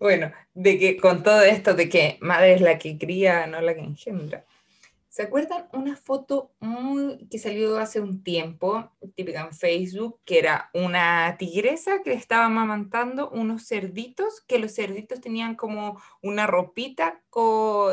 [0.00, 3.74] Bueno, de que con todo esto de que madre es la que cría, no la
[3.74, 4.44] que engendra.
[5.18, 10.70] ¿Se acuerdan una foto muy, que salió hace un tiempo, típica en Facebook, que era
[10.72, 17.20] una tigresa que estaba amamantando unos cerditos, que los cerditos tenían como una ropita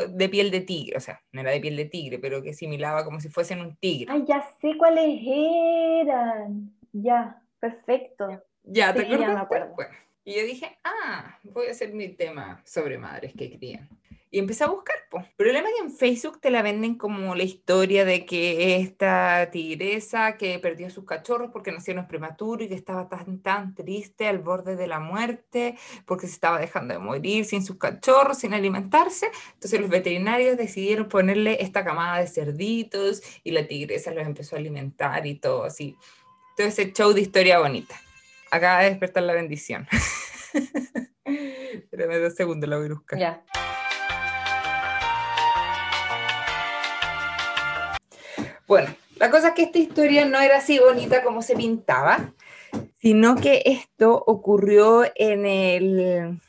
[0.08, 3.04] de piel de tigre, o sea, no era de piel de tigre, pero que similaba
[3.04, 4.06] como si fuesen un tigre.
[4.08, 6.70] Ay, ya sé cuáles eran.
[6.92, 8.40] Ya, perfecto.
[8.62, 9.74] Ya, ¿te acuerdas?
[9.74, 13.88] Bueno, y yo dije, ah, voy a hacer mi tema sobre madres que crían.
[14.36, 14.96] Y empecé a buscar.
[15.08, 18.76] pues El problema es que en Facebook te la venden como la historia de que
[18.76, 23.74] esta tigresa que perdió a sus cachorros porque nacieron prematuros y que estaba tan, tan
[23.74, 28.36] triste al borde de la muerte porque se estaba dejando de morir sin sus cachorros,
[28.36, 29.30] sin alimentarse.
[29.54, 34.58] Entonces los veterinarios decidieron ponerle esta camada de cerditos y la tigresa los empezó a
[34.58, 35.96] alimentar y todo así.
[36.58, 37.98] Todo ese show de historia bonita.
[38.50, 39.88] Acaba de despertar la bendición.
[41.24, 43.18] Espérame dos segundos, la voy a buscar.
[43.18, 43.42] Ya.
[48.66, 52.32] Bueno, la cosa es que esta historia no era así bonita como se pintaba,
[52.98, 56.40] sino que esto ocurrió en, el,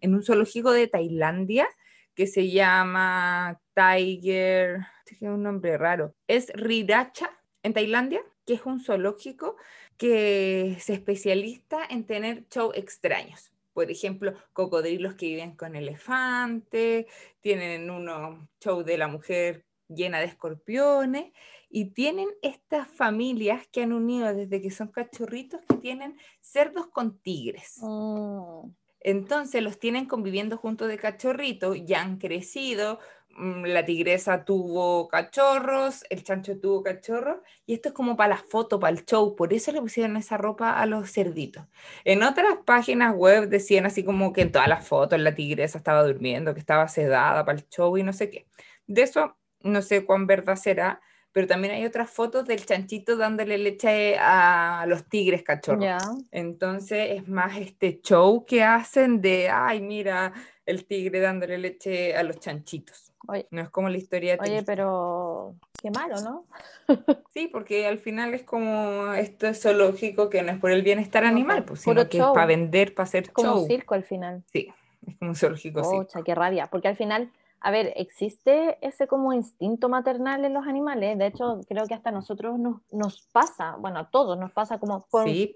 [0.00, 1.68] en un zoológico de Tailandia
[2.14, 7.30] que se llama Tiger, es un nombre raro, es Riracha
[7.62, 9.56] en Tailandia, que es un zoológico
[9.98, 13.52] que se especializa en tener shows extraños.
[13.74, 17.04] Por ejemplo, cocodrilos que viven con elefantes,
[17.40, 21.32] tienen unos shows de la mujer llena de escorpiones
[21.68, 27.18] y tienen estas familias que han unido desde que son cachorritos que tienen cerdos con
[27.20, 27.78] tigres.
[27.80, 32.98] Mm, Entonces los tienen conviviendo juntos de cachorritos, ya han crecido,
[33.30, 38.42] mm, la tigresa tuvo cachorros, el chancho tuvo cachorros, y esto es como para la
[38.42, 41.64] foto, para el show, por eso le pusieron esa ropa a los cerditos.
[42.04, 46.02] En otras páginas web decían así como que en todas las fotos la tigresa estaba
[46.04, 48.46] durmiendo, que estaba sedada para el show y no sé qué.
[48.86, 51.00] De eso no sé cuán verdad será,
[51.32, 56.02] pero también hay otras fotos del chanchito dándole leche a los tigres cachorros.
[56.32, 60.32] Entonces es más este show que hacen de, ay, mira,
[60.66, 63.12] el tigre dándole leche a los chanchitos.
[63.28, 64.64] Oye, No es como la historia oye, triste.
[64.66, 66.46] pero qué malo, ¿no?
[67.32, 71.24] Sí, porque al final es como esto es zoológico que no es por el bienestar
[71.24, 73.62] animal, pues, sino que es para vender, para hacer como show.
[73.62, 74.42] un circo al final.
[74.52, 74.72] Sí,
[75.06, 75.96] es como un zoológico, sí.
[75.96, 76.66] Pocha, qué rabia.
[76.68, 81.18] Porque al final, a ver, existe ese como instinto maternal en los animales.
[81.18, 85.02] De hecho, creo que hasta nosotros nos, nos pasa, bueno, a todos nos pasa como
[85.10, 85.52] con, Sí,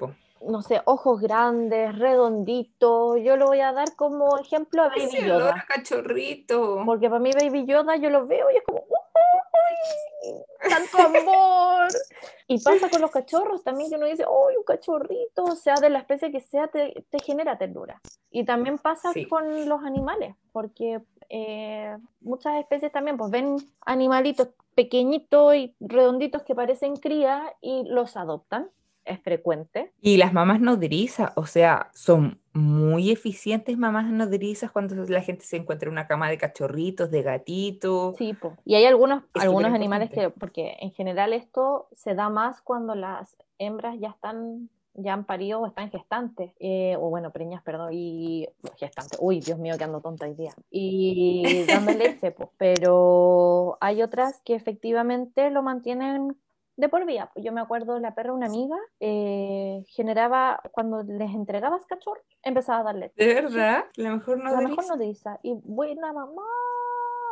[0.47, 3.17] no sé, ojos grandes, redonditos.
[3.23, 5.55] Yo lo voy a dar como ejemplo a Baby Ese olor Yoda.
[5.57, 6.83] a cachorrito.
[6.85, 10.35] Porque para mí Baby Yoda yo lo veo y es como, ¡Uy!
[10.69, 11.89] ¡Tanto amor!
[12.47, 15.45] Y pasa con los cachorros también, que uno dice, ¡Uy, un cachorrito!
[15.45, 18.03] O sea, de la especie que sea, te, te genera ternura.
[18.31, 19.27] Y también pasa Sí.
[19.27, 21.01] con los animales, porque
[21.37, 28.17] eh, muchas especies también pues ven animalitos pequeñitos y redonditos que parecen cría y los
[28.17, 28.71] adoptan.
[29.05, 29.93] Es frecuente.
[30.01, 35.57] Y las mamás nodrizas, o sea, son muy eficientes mamás nodrizas cuando la gente se
[35.57, 38.17] encuentra en una cama de cachorritos, de gatitos.
[38.17, 38.57] Sí, po.
[38.65, 42.95] Y hay algunos, Es algunos animales que, porque en general esto se da más cuando
[42.95, 47.91] las hembras ya están, ya han parido o están gestantes, eh, o bueno, preñas, perdón,
[47.93, 49.19] y gestantes.
[49.21, 50.53] Uy, Dios mío, que ando tonta hoy día.
[50.71, 52.49] Y dando leche, pues.
[52.59, 56.37] Pero hay otras que efectivamente lo mantienen
[56.77, 57.31] de por vida.
[57.37, 62.83] Yo me acuerdo, la perra, una amiga, eh, generaba, cuando les entregabas cachorro, empezaba a
[62.85, 63.15] dar leche.
[63.17, 63.85] ¿De verdad?
[63.97, 64.95] La mejor La mejor nodriza.
[64.97, 65.41] nodriza.
[65.43, 66.43] Y buena mamá,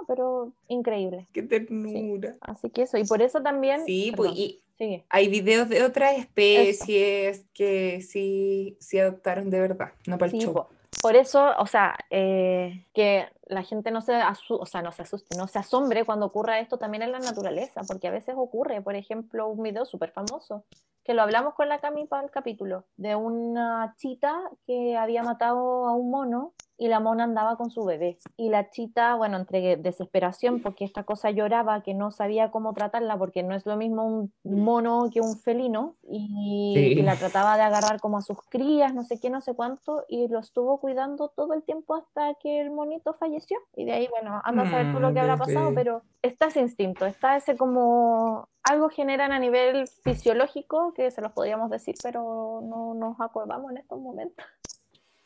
[0.06, 1.26] pero increíble.
[1.32, 2.36] Qué ternura.
[2.40, 3.84] Así que eso, y por eso también.
[3.84, 5.04] Sí, pues, y sigue.
[5.08, 10.44] hay videos de otras especies que sí, sí adoptaron de verdad, no para el Sí,
[10.44, 10.54] show.
[10.54, 10.68] po.
[11.00, 15.02] Por eso, o sea, eh, que la gente no se, asu- o sea, no se
[15.02, 18.80] asuste, no se asombre cuando ocurra esto también en la naturaleza, porque a veces ocurre,
[18.82, 20.64] por ejemplo, un video súper famoso,
[21.02, 25.86] que lo hablamos con la Cami para el capítulo, de una chita que había matado
[25.88, 28.18] a un mono y la mona andaba con su bebé.
[28.36, 33.16] Y la chita, bueno, entre desesperación, porque esta cosa lloraba, que no sabía cómo tratarla,
[33.16, 36.80] porque no es lo mismo un mono que un felino, y, Sí.
[36.98, 40.04] y la trataba de agarrar como a sus crías, no sé qué, no sé cuánto,
[40.08, 43.58] y lo estuvo cuidando todo el tiempo hasta que el monito falleció.
[43.76, 46.46] Y de ahí, bueno, anda a saber tú lo Mm, que habrá pasado, pero está
[46.46, 51.94] ese instinto, está ese como algo generan a nivel fisiológico que se los podríamos decir,
[52.02, 54.44] pero no nos acordamos en estos momentos.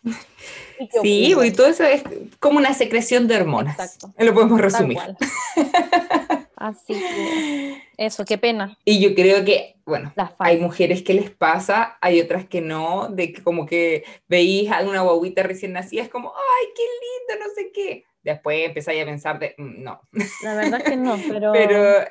[0.79, 2.03] Y Sí, ocurre, y todo eso es
[2.39, 3.79] como una secreción de hormonas.
[3.79, 4.13] Exacto.
[4.23, 4.99] Lo podemos resumir.
[6.57, 8.77] Así que eso, qué pena.
[8.85, 13.33] Y yo creo que, bueno, hay mujeres que les pasa, hay otras que no, de
[13.33, 17.55] que como que veís a una guaguita recién nacida, es como, ay, qué lindo, no
[17.55, 18.05] sé qué.
[18.23, 20.01] Después empezáis a pensar de, "Mm, no,
[20.43, 22.05] La verdad es que no, pero, pero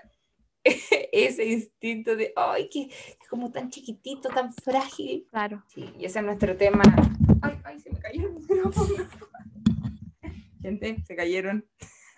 [1.11, 5.27] ese instinto de, ay, que es como tan chiquitito, tan frágil.
[5.29, 5.63] claro.
[5.67, 6.83] Sí, y ese es nuestro tema.
[7.41, 9.05] Ay, ay, se me cayó el micrófono.
[10.61, 11.65] Gente, se cayeron.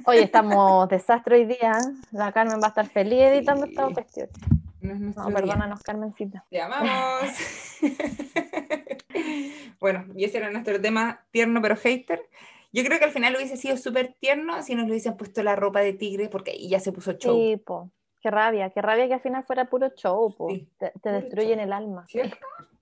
[0.06, 1.74] Hoy estamos desastre hoy día.
[2.12, 3.72] La Carmen va a estar feliz editando Sí.
[3.72, 4.30] esta cuestión.
[4.80, 6.46] No es No, perdónanos, Carmencita.
[6.50, 6.90] Te amamos.
[9.80, 12.22] bueno, y ese era nuestro tema tierno pero hater.
[12.74, 15.56] Yo creo que al final hubiese sido súper tierno si nos le hubiesen puesto la
[15.56, 17.36] ropa de tigre porque ahí ya se puso show.
[17.36, 17.92] Sí, po.
[18.22, 20.50] Qué rabia, qué rabia que al final fuera puro show, po.
[20.50, 21.66] Sí, Te, te puro destruyen show.
[21.66, 22.06] el alma.
[22.08, 22.38] ¿Cierto?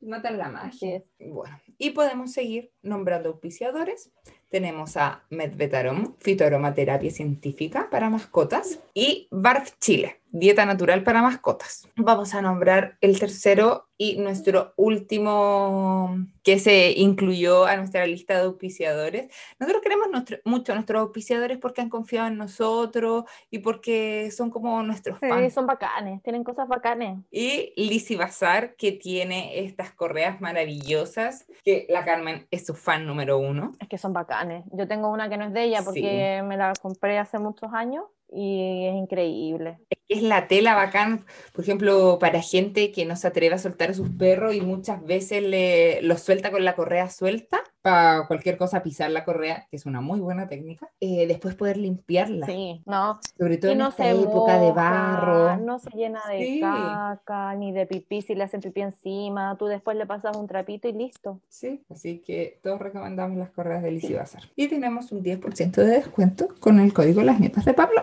[0.05, 1.03] Matan la magia.
[1.19, 4.11] Bueno, y podemos seguir nombrando auspiciadores.
[4.49, 11.89] tenemos a Medvetarom, fitoaromaterapia científica para mascotas, y Barf Chile, dieta natural para mascotas.
[11.97, 18.43] Vamos a nombrar el tercero y nuestro último que se incluyó a nuestra lista de
[18.45, 19.27] auspiciadores.
[19.59, 24.49] Nosotros queremos nuestro- mucho a nuestros auspiciadores porque han confiado en nosotros y porque son
[24.51, 25.53] como nuestros Sí, fans.
[25.53, 27.19] son bacanes, tienen cosas bacanes.
[27.31, 33.37] Y Lizzy Bazar, que tiene estas correas maravillosas, que la Carmen es su fan número
[33.37, 33.71] uno.
[33.79, 34.63] Es que son bacanes.
[34.71, 38.05] Yo tengo una que no es de ella porque me la compré hace muchos años
[38.31, 39.79] y es increíble.
[40.07, 43.93] Es la tela bacán, por ejemplo, para gente que no se atreve a soltar a
[43.93, 48.81] sus perros y muchas veces le, los suelta con la correa suelta, para cualquier cosa
[48.81, 53.19] pisar la correa, que es una muy buena técnica, eh, después poder limpiarla, Sí, no,
[53.37, 55.57] sobre todo y en no esta época de barro.
[55.57, 56.59] no se llena de Sí.
[56.61, 60.87] caca ni de pipí si le hacen pipí encima, tú después le pasas un trapito
[60.87, 61.39] y listo.
[61.47, 64.41] Sí, así que todos recomendamos las correas de Lizzy Bazar.
[64.55, 68.01] Y tenemos un 10% de descuento con el código Las Nietas de Pablo.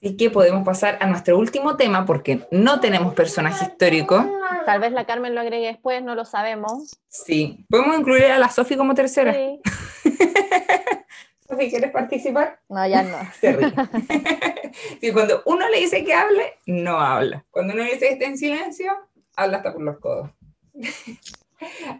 [0.00, 4.24] Así que podemos pasar a nuestro último tema porque no tenemos personaje histórico.
[4.64, 7.00] Tal vez la Carmen lo agregue después, no lo sabemos.
[7.08, 9.34] Sí, podemos incluir a la Sofi como tercera.
[9.34, 9.60] Sí.
[11.48, 12.60] Sofi, ¿quieres participar?
[12.68, 13.18] No, ya no.
[13.40, 13.72] Se ríe.
[15.00, 17.44] sí, cuando uno le dice que hable, no habla.
[17.50, 18.92] Cuando uno le dice que esté en silencio,
[19.34, 20.30] habla hasta por los codos.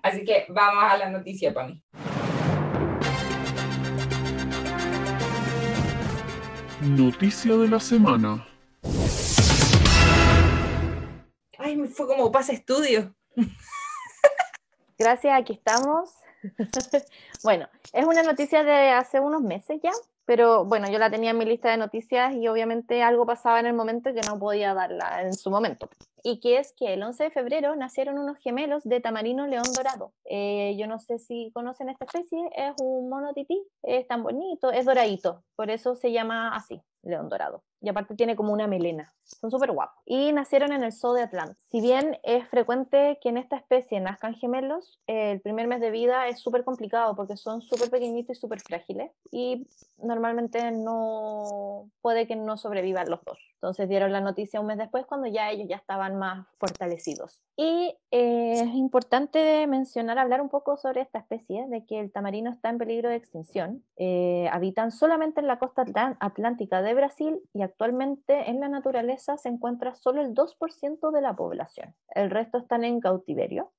[0.02, 1.82] Así que vamos a la noticia, Pami.
[6.80, 8.46] Noticia de la semana.
[11.58, 13.12] Ay, me fue como pasa estudio.
[14.96, 16.10] Gracias, aquí estamos.
[17.42, 19.90] bueno, es una noticia de hace unos meses ya,
[20.28, 23.64] pero bueno, yo la tenía en mi lista de noticias y obviamente algo pasaba en
[23.64, 25.88] el momento que no podía darla en su momento.
[26.22, 30.12] Y que es que el 11 de febrero nacieron unos gemelos de tamarino león dorado.
[30.26, 34.70] Eh, yo no sé si conocen esta especie, es un mono tití, es tan bonito,
[34.70, 37.62] es doradito, por eso se llama así, león dorado.
[37.80, 40.02] Y aparte tiene como una melena, son súper guapos.
[40.04, 41.56] Y nacieron en el zoo de Atlanta.
[41.70, 46.26] Si bien es frecuente que en esta especie nazcan gemelos, el primer mes de vida
[46.28, 49.12] es súper complicado porque son súper pequeñitos y súper frágiles.
[49.30, 53.38] Y normalmente no puede que no sobrevivan los dos.
[53.60, 57.42] Entonces dieron la noticia un mes después cuando ya ellos ya estaban más fortalecidos.
[57.56, 62.50] Y eh, es importante mencionar, hablar un poco sobre esta especie, de que el tamarino
[62.52, 63.82] está en peligro de extinción.
[63.96, 69.36] Eh, habitan solamente en la costa atl- atlántica de Brasil y actualmente en la naturaleza
[69.36, 71.96] se encuentra solo el 2% de la población.
[72.14, 73.72] El resto están en cautiverio.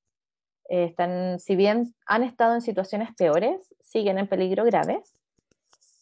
[0.67, 5.01] Eh, están, si bien han estado en situaciones peores, siguen en peligro grave.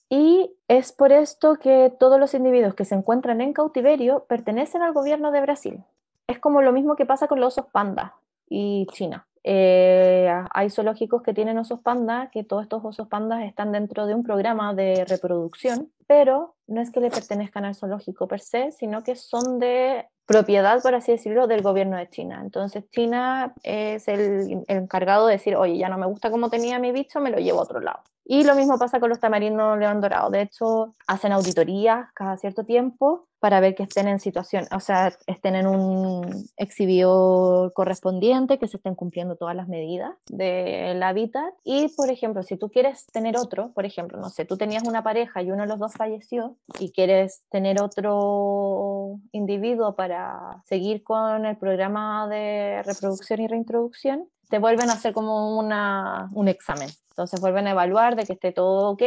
[0.10, 4.94] Y es por esto que todos los individuos que se encuentran en cautiverio pertenecen al
[4.94, 5.84] gobierno de Brasil.
[6.28, 8.16] Es como lo mismo que pasa con los osos panda
[8.50, 9.28] y China.
[9.44, 14.14] Eh, hay zoológicos que tienen osos panda, que todos estos osos pandas están dentro de
[14.14, 19.04] un programa de reproduccción, pero no es que le pertenezcan al zoológico per se, sino
[19.04, 22.42] que son de propiedad, por así decirlo, del gobierno de China.
[22.44, 26.78] Entonces China es el, el encargado de decir, oye, ya no me gusta cómo tenía
[26.78, 28.02] mi bicho, me lo llevo a otro lado.
[28.30, 30.30] Y lo mismo pasa con los tamarinos león dorado.
[30.30, 35.14] De hecho, hacen auditorías cada cierto tiempo para ver que estén en situación, o sea,
[35.28, 41.54] estén en un exhibidor correspondiente, que se estén cumpliendo todas las medidas del hábitat.
[41.64, 45.04] Y, por ejemplo, si tú quieres tener otro, por ejemplo, no sé, tú tenías una
[45.04, 51.46] pareja y uno de los dos falleció y quieres tener otro individuo para seguir con
[51.46, 56.90] el programa de reproducción y reintroducción, te vuelven a hacer como una, un examen.
[57.10, 59.04] Entonces vuelven a evaluar de que esté todo ok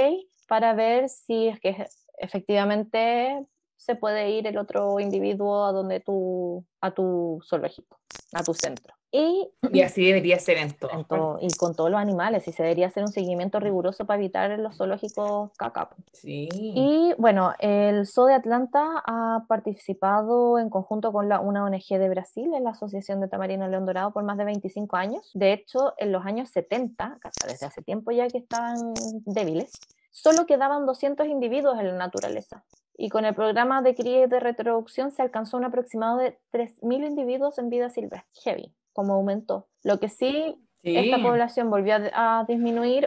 [0.48, 1.87] para ver si es que
[2.18, 3.46] efectivamente
[3.81, 7.99] se puede ir el otro individuo a donde tú, a tu zoológico,
[8.35, 8.95] a tu centro.
[9.11, 10.90] Y, Y así debería ser en todo.
[10.93, 14.19] en todo- y con todos los animales, y se debería hacer un seguimiento riguroso para
[14.21, 15.88] evitar los zoológicos caca.
[16.12, 16.49] Sí.
[16.53, 22.09] Y bueno, el Zoo de Atlanta ha participado en conjunto con la, una ONG de
[22.11, 25.31] Brasil, en la Asociación de Tamarino León Dorado, por más de 25 años.
[25.35, 28.77] De hecho, en los años 70, cacha, desde hace tiempo ya que estaban
[29.25, 29.73] débiles,
[30.12, 32.62] solo quedaban 200 individuos en la naturaleza.
[33.03, 37.07] Y con el programa de cría y de reproducción se alcanzó un aproximado de 3.000
[37.07, 38.29] individuos en vida silvestre.
[38.45, 39.69] Heavy, como aumentó.
[39.83, 40.97] Lo que sí Sí.
[40.97, 43.07] esta población volvió a, a disminuir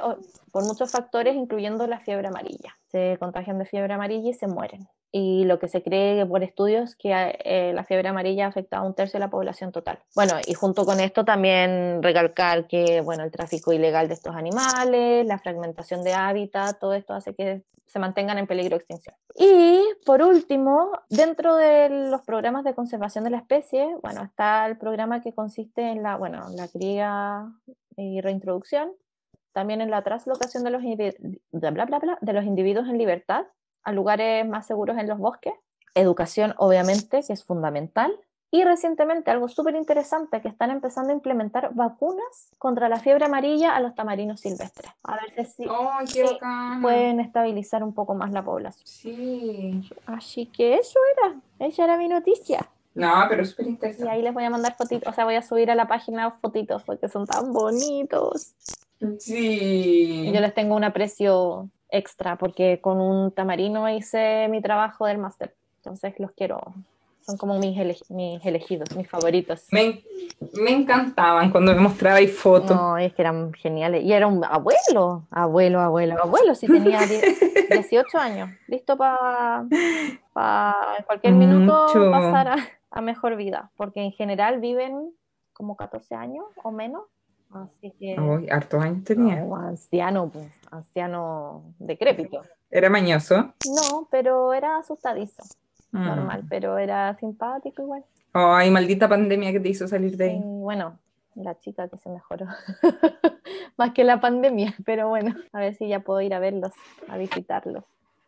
[0.51, 2.77] por muchos factores, incluyendo la fiebre amarilla.
[2.91, 4.87] Se contagian de fiebre amarilla y se mueren.
[5.11, 7.11] Y lo que se cree por estudios que
[7.43, 9.99] eh, la fiebre amarilla afecta a un tercio de la población total.
[10.15, 15.25] Bueno, y junto con esto también recalcar que bueno, el tráfico ilegal de estos animales,
[15.25, 19.15] la fragmentación de hábitat, todo esto hace que se mantengan en peligro de extinción.
[19.35, 24.77] Y por último, dentro de los programas de conservación de la especie, bueno, está el
[24.77, 27.51] programa que consiste en la, bueno, la cría
[27.95, 28.91] y reintroducción,
[29.53, 30.81] también en la traslocación de los,
[31.51, 33.45] bla, bla, de los individuos en libertad
[33.83, 35.53] a lugares más seguros en los bosques,
[35.93, 38.11] educación obviamente, que es fundamental,
[38.53, 43.75] y recientemente algo súper interesante, que están empezando a implementar vacunas contra la fiebre amarilla
[43.75, 44.91] a los tamarinos silvestres.
[45.01, 45.65] A ver si
[46.79, 48.85] pueden estabilizar un poco más la población.
[48.85, 49.89] Sí.
[50.05, 51.35] Así que eso era,
[51.67, 52.69] esa era mi noticia.
[52.93, 54.11] No, pero súper Y interesante.
[54.11, 56.83] ahí les voy a mandar fotitos, o sea, voy a subir a la página fotitos
[56.83, 58.53] porque son tan bonitos.
[59.17, 60.27] Sí.
[60.27, 65.17] Y yo les tengo un aprecio extra porque con un tamarino hice mi trabajo del
[65.17, 65.55] máster.
[65.77, 66.61] Entonces los quiero,
[67.25, 69.65] son como mis, ele- mis elegidos, mis favoritos.
[69.71, 70.03] Me,
[70.53, 72.75] me encantaban cuando me mostrabais fotos.
[72.75, 74.03] No, es que eran geniales.
[74.03, 77.21] Y era un abuelo, abuelo, abuelo, abuelo, si tenía die-
[77.71, 79.65] 18 años, listo para
[80.97, 82.11] en cualquier minuto Mucho.
[82.11, 82.55] pasar a,
[82.91, 85.11] a mejor vida, porque en general viven
[85.53, 87.03] como 14 años o menos.
[87.51, 89.35] Así que Uy, hartos años tenía.
[89.35, 92.41] no, anciano, pues, anciano decrépito.
[92.71, 93.53] Era mañoso.
[93.67, 95.43] No, pero era asustadizo,
[95.99, 96.05] Mm.
[96.05, 98.03] normal, pero era simpático igual.
[98.33, 100.41] Ay, maldita pandemia que te hizo salir de ahí.
[100.43, 100.97] bueno,
[101.35, 102.45] la chica que se mejoró.
[103.77, 106.71] más que la pandemia, pero bueno, a ver si ya puedo ir a verlos,
[107.07, 107.83] a visitarlos.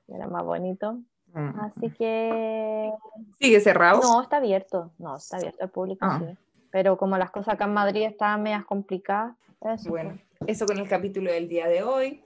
[0.08, 1.00] Era más bonito.
[1.34, 1.60] Mm.
[1.60, 2.92] Así que
[3.40, 4.02] Sigue cerrado.
[4.02, 6.20] no, está abierto, no, está abierto al público, Ah.
[6.26, 6.38] sí.
[6.72, 9.90] Pero como las cosas acá en Madrid estaban medias complicadas, eso.
[9.90, 12.22] Bueno, eso con el capítulo del día de hoy.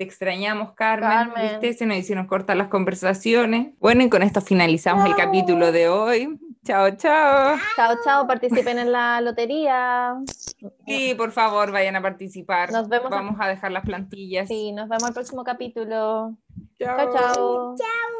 [0.00, 1.10] Te extrañamos, Carmen.
[1.10, 1.50] Carmen.
[1.60, 1.74] ¿Viste?
[1.74, 3.74] Se nos hicieron cortas las conversaciones.
[3.80, 6.40] Bueno, y con esto finalizamos el capítulo de hoy.
[6.64, 7.58] Chao, chao.
[7.76, 10.14] Chao, chao, participen en la lotería.
[10.86, 12.72] Sí, por favor, vayan a participar.
[12.72, 14.48] Nos vemos a- Vamos a dejar las plantillas.
[14.48, 16.34] Sí, nos vemos el próximo capítulo.
[16.78, 17.12] Chao.
[17.12, 17.74] Chao, chao.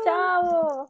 [0.05, 0.89] Chao.